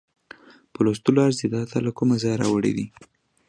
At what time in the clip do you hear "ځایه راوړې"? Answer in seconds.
2.21-2.71